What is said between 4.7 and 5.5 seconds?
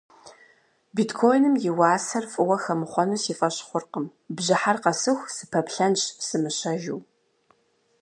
къэсыху